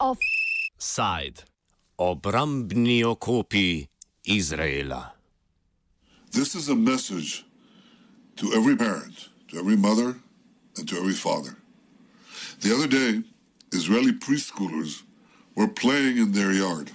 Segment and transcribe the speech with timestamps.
[0.00, 1.44] Offside.
[1.98, 3.86] Obrambni okopi
[4.26, 5.12] Izraela.
[6.32, 7.44] This is a message
[8.36, 10.16] to every parent, to every mother,
[10.76, 11.56] and to every father.
[12.62, 13.22] The other day,
[13.72, 15.02] Israeli preschoolers
[15.54, 16.90] were playing in their yard.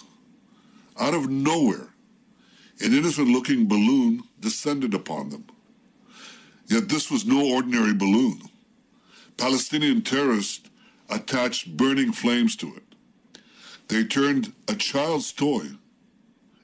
[0.99, 1.94] Out of nowhere,
[2.81, 5.45] an innocent looking balloon descended upon them.
[6.67, 8.41] Yet this was no ordinary balloon.
[9.37, 10.69] Palestinian terrorists
[11.09, 12.83] attached burning flames to it.
[13.87, 15.67] They turned a child's toy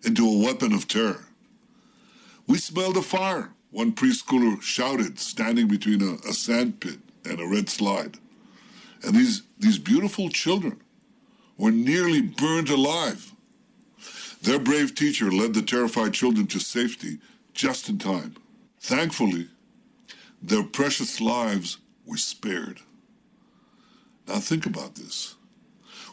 [0.04, 1.26] into a weapon of terror.
[2.48, 7.48] We smelled a fire, one preschooler shouted, standing between a, a sand pit and a
[7.48, 8.18] red slide.
[9.04, 10.82] And these, these beautiful children
[11.57, 13.34] were nearly burned alive.
[14.41, 17.20] Their brave teacher led the terrified children to safety
[17.54, 18.36] just in time.
[18.80, 19.49] Thankfully,
[20.41, 22.80] their precious lives were spared.
[24.27, 25.35] Now think about this.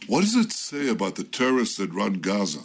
[0.07, 2.65] What does it say about the terrorists that run Gaza?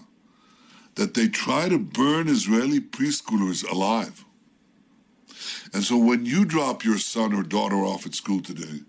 [0.96, 4.26] That they try to burn Israeli preschoolers alive.
[5.74, 8.82] And so when you drop your son or daughter off at school today,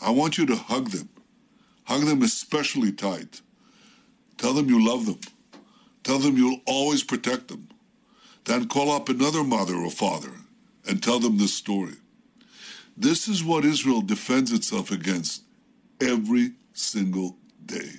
[0.00, 1.08] I want you to hug them.
[1.84, 3.40] Hug them especially tight.
[4.36, 5.20] Tell them you love them.
[6.08, 7.68] Tell them you'll always protect them.
[8.44, 10.32] Then call up another mother or father
[10.88, 11.96] and tell them this story.
[12.96, 15.42] This is what Israel defends itself against
[16.00, 17.36] every single
[17.66, 17.90] day.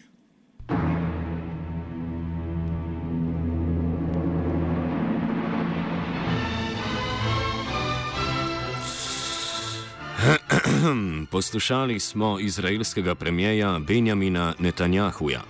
[11.32, 15.44] Poslušali smo izraelskega premijeja Benjamina Netanjahuja.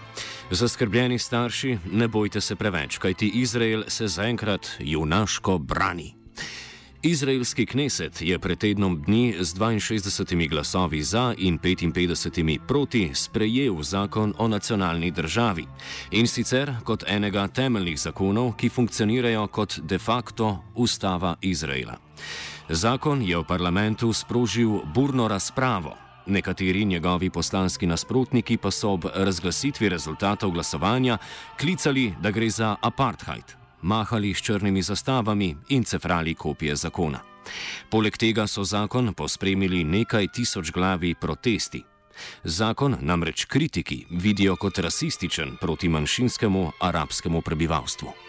[0.51, 6.15] Zaskrbljeni starši, ne bojte se preveč, kajti Izrael se zaenkrat junaško brani.
[7.01, 14.33] Izraelski kneset je pred tednom dni z 62 glasovi za in 55 proti sprejel zakon
[14.37, 15.65] o nacionalni državi
[16.11, 21.97] in sicer kot enega temeljnih zakonov, ki funkcionirajo kot de facto ustava Izraela.
[22.69, 26.08] Zakon je v parlamentu sprožil burno razpravo.
[26.29, 31.17] Nekateri njegovi poslanski nasprotniki pa so ob razglasitvi rezultatov glasovanja
[31.59, 33.43] klicali, da gre za apartheid,
[33.81, 37.19] mahali s črnimi zastavami in cefrali kopije zakona.
[37.89, 41.83] Poleg tega so zakon pospremili nekaj tisoč glavi protesti.
[42.43, 48.28] Zakon namreč kritiki vidijo kot rasističen proti manjšinskemu arabskemu prebivalstvu.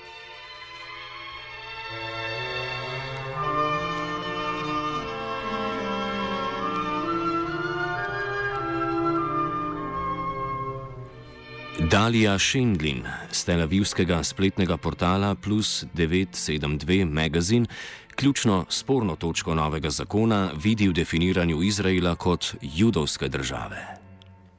[11.90, 13.02] Dalija Šendlin
[13.32, 17.66] z Tel Avivskega spletnega portala Plus 972 Magazine
[18.14, 23.96] ključno sporno točko novega zakona vidi v definiranju Izraela kot judovske države.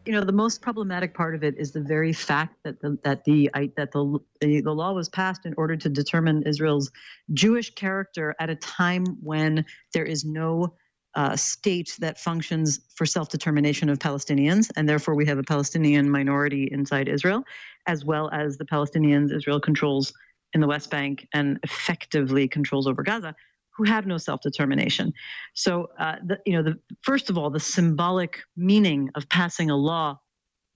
[0.05, 3.23] You know, the most problematic part of it is the very fact that the, that
[3.23, 6.91] the that the, the law was passed in order to determine Israel's
[7.33, 9.63] Jewish character at a time when
[9.93, 10.73] there is no
[11.16, 16.09] uh, state that functions for self determination of Palestinians, and therefore we have a Palestinian
[16.09, 17.44] minority inside Israel,
[17.88, 20.13] as well as the Palestinians Israel controls
[20.53, 23.35] in the West Bank and effectively controls over Gaza,
[23.75, 25.13] who have no self determination.
[25.53, 29.75] So, uh, the, you know, the, first of all, the symbolic meaning of passing a
[29.75, 30.19] law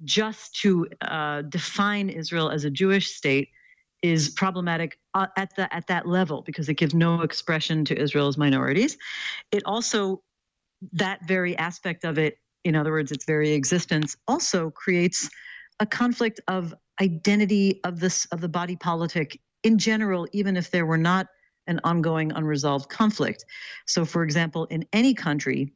[0.04, 3.50] just to uh, define Israel as a Jewish state
[4.02, 8.38] is problematic uh, at the at that level because it gives no expression to Israel's
[8.38, 8.98] minorities.
[9.52, 10.22] It also
[10.94, 15.30] that very aspect of it, in other words, its very existence, also creates
[15.80, 20.86] a conflict of identity of this of the body politic in general, even if there
[20.86, 21.28] were not
[21.68, 23.44] an ongoing unresolved conflict.
[23.88, 25.74] So, for example, in any country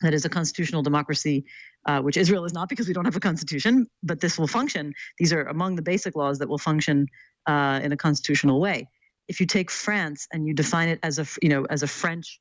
[0.00, 1.44] that is a constitutional democracy,
[1.86, 4.92] uh, which Israel is not because we don't have a constitution, but this will function.
[5.18, 7.06] These are among the basic laws that will function
[7.46, 8.88] uh, in a constitutional way.
[9.26, 12.40] If you take France and you define it as a you know as a French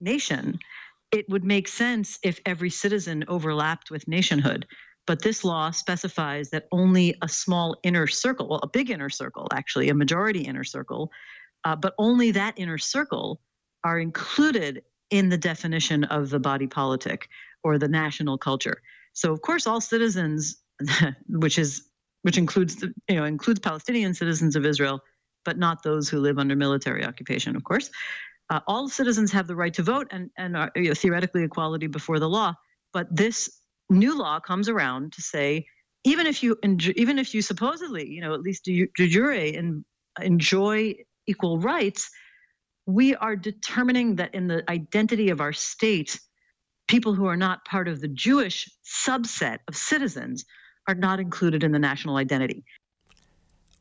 [0.00, 0.58] nation,
[1.12, 4.66] it would make sense if every citizen overlapped with nationhood.
[5.06, 9.48] But this law specifies that only a small inner circle, well, a big inner circle,
[9.54, 11.10] actually, a majority inner circle,
[11.64, 13.40] uh, but only that inner circle
[13.84, 17.28] are included in the definition of the body politic
[17.64, 18.82] or the national culture.
[19.14, 20.62] So, of course, all citizens,
[21.28, 21.88] which is
[22.22, 25.00] which includes the, you know includes Palestinian citizens of Israel,
[25.44, 27.90] but not those who live under military occupation, of course.
[28.50, 31.86] Uh, all citizens have the right to vote and and are, you know, theoretically equality
[31.86, 32.54] before the law.
[32.92, 33.60] But this
[33.90, 35.66] new law comes around to say
[36.04, 36.56] even if you
[36.96, 39.84] even if you supposedly you know at least de, de jure in,
[40.20, 40.94] enjoy
[41.26, 42.08] equal rights,
[42.86, 46.18] we are determining that in the identity of our state,
[46.88, 50.44] people who are not part of the Jewish subset of citizens
[50.88, 52.64] are not included in the national identity.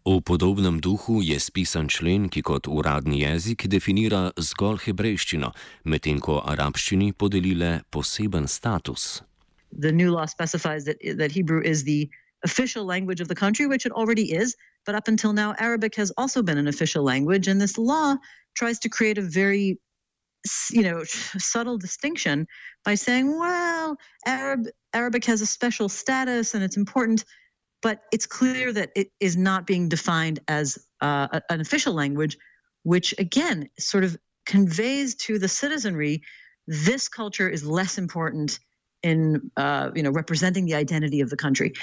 [0.08, 5.50] V podobnem duhu je spisan člen, ki kot uradni jezik definira zgolj hebrejščino,
[5.84, 9.20] medtem ko arabščini podeli le poseben status.
[9.76, 12.08] The new law specifies that, that Hebrew is the
[12.48, 14.56] official language of the country, which it already is,
[14.86, 18.16] but up until now, Arabic has also been an official language, and this law
[18.56, 19.78] tries to create a very
[20.72, 22.48] you know subtle distinction
[22.86, 27.26] by saying well arab arabic has a special status and it's important
[27.82, 32.38] but it's clear that it is not being defined as uh, an official language
[32.84, 36.22] which again sort of conveys to the citizenry
[36.68, 38.60] this culture is less important
[39.04, 41.74] in uh, you know representing the identity of the country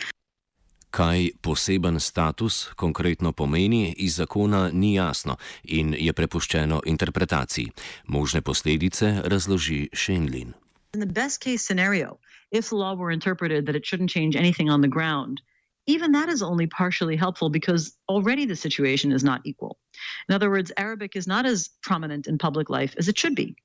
[0.94, 7.72] Kaj poseben status konkretno pomeni, iz zakona ni jasno in je prepuščeno interpretaciji.
[8.06, 10.54] Možne posledice razloži Shenlin.
[10.94, 12.18] In the best case scenario,
[12.52, 15.42] if the law were interpreted that it shouldn't change anything on the ground,
[15.86, 19.78] even that is only partially helpful because already the situation is not equal.
[20.28, 23.56] In other words, Arabic is not as prominent in public life as it should be.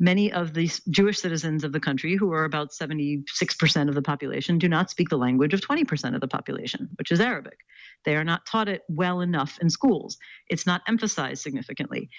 [0.00, 4.58] Many of the Jewish citizens of the country, who are about 76% of the population,
[4.58, 7.58] do not speak the language of 20% of the population, which is Arabic.
[8.04, 10.18] They are not taught it well enough in schools.
[10.48, 12.10] It's not emphasized significantly.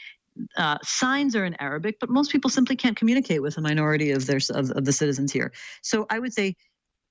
[0.58, 4.26] Uh, signs are in Arabic, but most people simply can't communicate with a minority of
[4.26, 5.52] their of, of the citizens here.
[5.82, 6.56] So I would say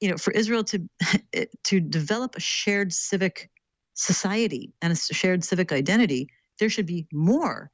[0.00, 0.88] you know, for Israel to
[1.64, 3.50] to develop a shared civic
[3.94, 6.28] society and a shared civic identity,
[6.58, 7.70] there should be more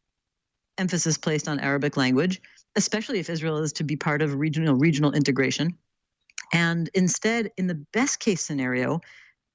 [0.79, 2.41] emphasis placed on Arabic language,
[2.76, 5.76] especially if Israel is to be part of regional regional integration.
[6.53, 9.00] And instead, in the best case scenario,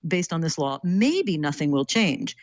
[0.07, 2.35] based on this law, maybe nothing will change.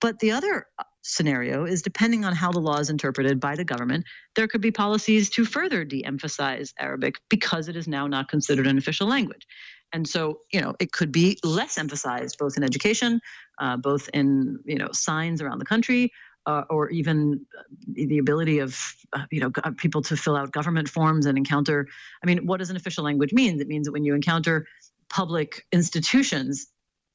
[0.00, 0.66] But the other
[1.04, 4.04] scenario is depending on how the law is interpreted by the government,
[4.34, 8.66] there could be policies to further de emphasize Arabic because it is now not considered
[8.66, 9.46] an official language.
[9.92, 13.20] And so, you know, it could be less emphasized both in education,
[13.60, 16.10] uh, both in, you know, signs around the country,
[16.46, 17.46] uh, or even
[17.86, 21.86] the ability of, uh, you know, people to fill out government forms and encounter.
[22.22, 23.60] I mean, what does an official language mean?
[23.60, 24.66] It means that when you encounter
[25.10, 26.66] public institutions,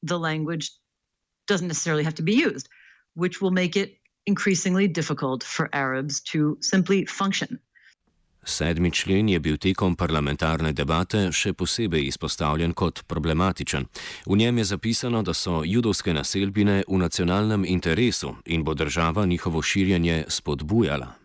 [0.02, 0.70] the language
[1.46, 2.68] doesn't necessarily have to be used,
[3.14, 3.96] which will make it
[4.26, 7.58] increasingly difficult for Arabs to simply function.
[8.44, 13.84] Sedmi člen je bil tekom parlamentarne debate še posebej izpostavljen kot problematičen.
[14.26, 19.62] V njem je zapisano, da so judovske naselbine v nacionalnem interesu in bo država njihovo
[19.62, 21.20] širjenje spodbujala.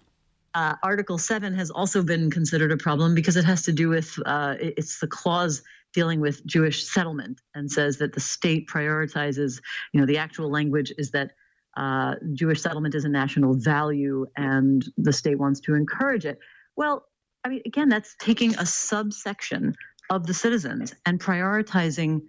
[0.56, 4.20] Uh, Article 7 has also been considered a problem because it has to do with
[4.26, 5.62] uh, it's the clause
[5.94, 9.62] dealing with Jewish settlement and says that the state prioritizes,
[9.92, 11.32] you know, the actual language is that
[11.76, 16.40] uh, Jewish settlement is a national value and the state wants to encourage it.
[16.76, 17.06] Well,
[17.44, 19.76] I mean, again, that's taking a subsection
[20.10, 22.22] of the citizens and prioritizing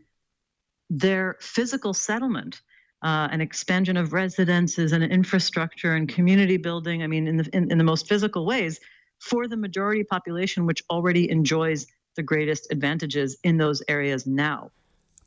[0.90, 2.60] their physical settlement,
[3.02, 7.02] uh, an expansion of residences and infrastructure and community building.
[7.02, 8.81] I mean, in the in, in the most physical ways,
[9.20, 14.70] for the majority population, which already enjoys the greatest advantages in those areas now.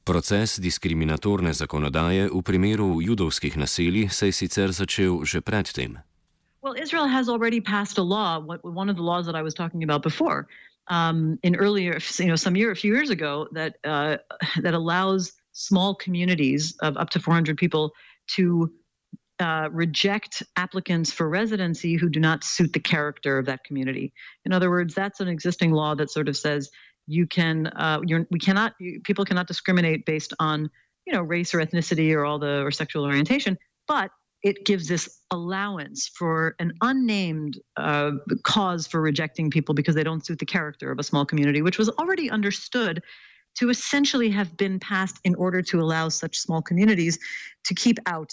[0.03, 5.99] Proces diskriminatorne zakonodaje v primeru judovskih naselij se je sicer začel že predtem.
[6.61, 8.39] Well, Israel has already passed a law.
[8.63, 10.47] One of the laws that I was talking about before,
[10.89, 14.17] um, in earlier, you know, some year, a few years ago, that uh,
[14.63, 17.91] that allows small communities of up to 400 people
[18.35, 18.71] to
[19.39, 24.11] uh, reject applicants for residency who do not suit the character of that community.
[24.45, 26.69] In other words, that's an existing law that sort of says
[27.09, 27.99] you can, uh,
[28.29, 30.69] we cannot, you, people cannot discriminate based on,
[31.05, 34.11] you know, race or ethnicity or all the or sexual orientation, but
[34.43, 38.11] it gives this allowance for an unnamed uh,
[38.43, 41.77] cause for rejecting people because they don't suit the character of a small community, which
[41.77, 43.01] was already understood
[43.57, 47.19] to essentially have been passed in order to allow such small communities
[47.65, 48.31] to keep out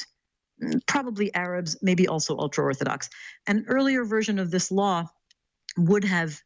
[0.62, 3.08] mm, probably Arabs, maybe also ultra Orthodox.
[3.46, 5.06] An earlier version of this law
[5.76, 6.40] would have,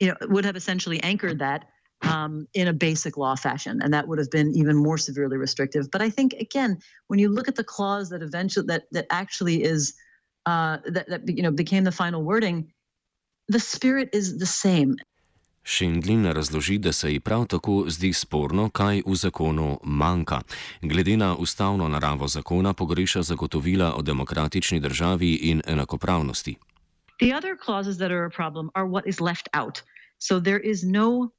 [0.00, 1.66] you know, would have essentially anchored that
[2.02, 5.90] um, in a basic law fashion, and that would have been even more severely restrictive.
[5.90, 6.78] But I think again,
[7.08, 9.94] when you look at the clause that eventually that that actually is
[10.46, 12.72] uh, that that you know became the final wording,
[13.48, 14.96] the spirit is the same.
[15.62, 20.40] Šindlin razloži, da se ji prav tako zdi sporno, kaj v zakonu manjka.
[20.82, 26.56] Glede na ustavno naravo zakona pogreša zagotovila o demokratični državi in enakopravnosti.
[27.20, 29.82] The other clauses that are a problem are what is left out.
[30.18, 31.32] So there is no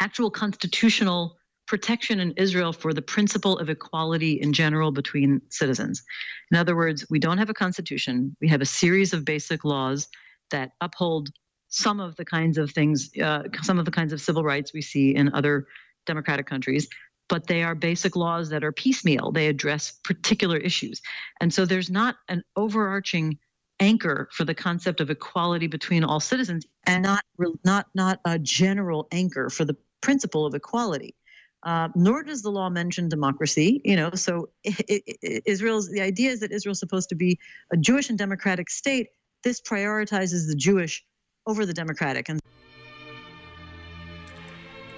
[0.00, 1.36] actual constitutional
[1.66, 6.02] protection in Israel for the principle of equality in general between citizens.
[6.50, 8.36] In other words, we don't have a constitution.
[8.40, 10.08] We have a series of basic laws
[10.50, 11.30] that uphold
[11.68, 14.82] some of the kinds of things, uh, some of the kinds of civil rights we
[14.82, 15.66] see in other
[16.06, 16.88] democratic countries,
[17.28, 19.32] but they are basic laws that are piecemeal.
[19.32, 21.00] They address particular issues.
[21.40, 23.38] And so there's not an overarching
[23.80, 27.24] anchor for the concept of equality between all citizens and not
[27.64, 31.14] not not a general anchor for the principle of equality.
[31.62, 33.80] Uh, nor does the law mention democracy.
[33.84, 37.38] You know, so it, it, Israel's the idea is that Israel's supposed to be
[37.72, 39.08] a Jewish and democratic state.
[39.42, 41.04] This prioritizes the Jewish
[41.46, 42.28] over the democratic.
[42.28, 42.40] And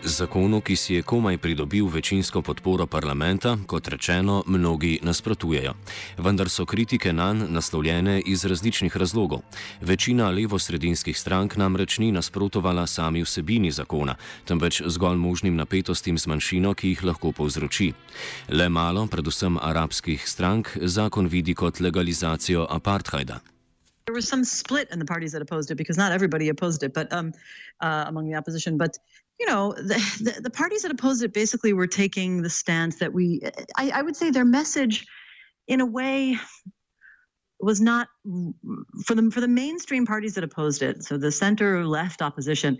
[0.04, 5.74] Zakonu, ki si je komaj pridobil večinsko podporo parlamenta, kot rečeno, mnogi nasprotujejo.
[6.18, 9.40] Vendar so kritike na nj naslovljene iz različnih razlogov.
[9.80, 14.14] Večina levo-sredinskih strank namreč ni nasprotovala sami vsebini zakona,
[14.44, 17.92] temveč zgolj možnim napetostim z manjšino, ki jih lahko povzroči.
[18.48, 23.40] Le malo, predvsem arabskih strank, zakon vidi kot legalizacijo apartheida.
[24.06, 26.94] There was some split in the parties that opposed it because not everybody opposed it,
[26.94, 27.32] but um,
[27.80, 28.78] uh, among the opposition.
[28.78, 28.96] But
[29.38, 33.12] you know, the, the, the, parties that opposed it basically were taking the stance that
[33.12, 33.40] we,
[33.76, 35.06] I, I would say their message,
[35.66, 36.38] in a way,
[37.60, 38.08] was not
[39.04, 41.02] for the for the mainstream parties that opposed it.
[41.02, 42.78] So the center left opposition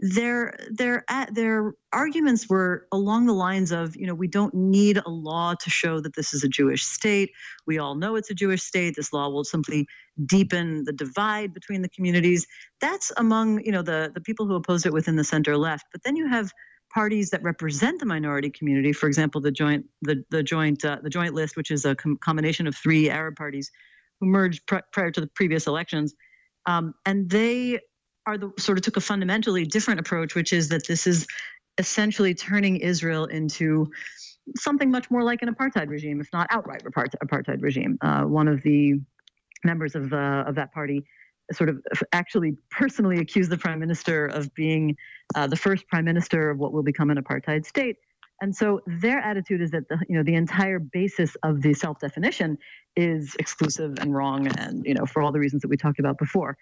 [0.00, 5.08] their their their arguments were along the lines of you know we don't need a
[5.08, 7.30] law to show that this is a Jewish state.
[7.66, 8.94] We all know it's a Jewish state.
[8.96, 9.86] This law will simply
[10.24, 12.46] deepen the divide between the communities.
[12.80, 15.86] That's among you know the the people who opposed it within the center left.
[15.92, 16.52] But then you have
[16.94, 18.92] parties that represent the minority community.
[18.92, 22.18] For example, the joint the the joint uh, the joint list, which is a com-
[22.18, 23.70] combination of three Arab parties
[24.20, 26.14] who merged pr- prior to the previous elections.
[26.66, 27.80] Um, and they
[28.26, 31.26] are the sort of took a fundamentally different approach, which is that this is
[31.78, 33.90] essentially turning Israel into
[34.56, 37.98] something much more like an apartheid regime, if not outright apartheid regime.
[38.00, 39.00] Uh, one of the
[39.64, 41.04] members of uh, of that party
[41.52, 41.82] sort of
[42.12, 44.96] actually personally accused the prime minister of being
[45.34, 47.96] uh, the first prime minister of what will become an apartheid state.
[48.40, 52.58] And so their attitude is that the you know the entire basis of the self-definition
[52.96, 56.18] is exclusive and wrong, and you know for all the reasons that we talked about
[56.18, 56.56] before.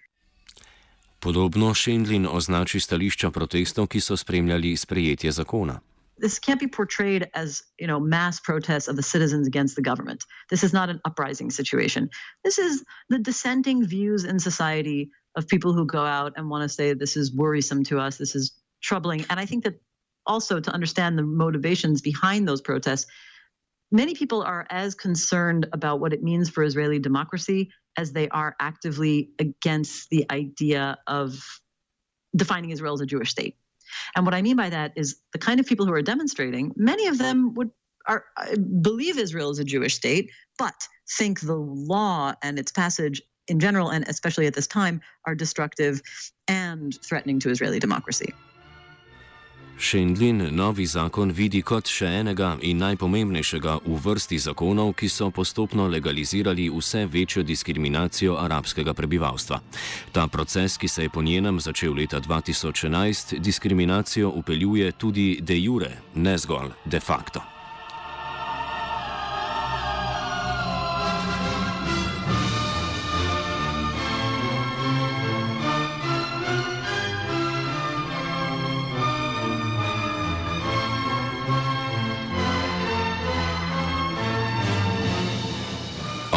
[1.20, 5.80] Podobno Šendlin označi stališča protestov, ki so spremljali sprejetje zakona.
[6.18, 10.24] This can't be portrayed as, you know, mass protests of the citizens against the government.
[10.48, 12.08] This is not an uprising situation.
[12.42, 16.68] This is the dissenting views in society of people who go out and want to
[16.68, 18.52] say this is worrisome to us, this is
[18.82, 19.26] troubling.
[19.28, 19.74] And I think that
[20.26, 23.06] also to understand the motivations behind those protests,
[23.90, 28.54] many people are as concerned about what it means for Israeli democracy as they are
[28.60, 31.38] actively against the idea of
[32.34, 33.56] defining Israel as a Jewish state.
[34.14, 37.06] And what I mean by that is the kind of people who are demonstrating, many
[37.06, 37.70] of them would
[38.06, 38.24] are,
[38.82, 40.74] believe Israel is a Jewish state, but
[41.18, 46.02] think the law and its passage in general, and especially at this time, are destructive
[46.48, 48.32] and threatening to Israeli democracy.
[49.78, 55.84] Šendlin novi zakon vidi kot še enega in najpomembnejšega v vrsti zakonov, ki so postopno
[55.92, 59.60] legalizirali vse večjo diskriminacijo arabskega prebivalstva.
[60.12, 65.92] Ta proces, ki se je po njenem začel leta 2011, diskriminacijo upeljuje tudi de jure,
[66.14, 67.55] ne zgolj de facto.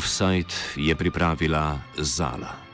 [0.00, 2.69] Offside je pripravila Zala.